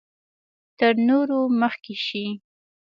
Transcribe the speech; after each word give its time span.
تر 0.79 0.93
نورو 1.09 1.39
مخکې 1.61 1.95
شي. 2.05 2.25